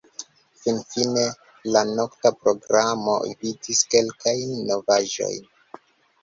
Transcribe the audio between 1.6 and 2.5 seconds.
la nokta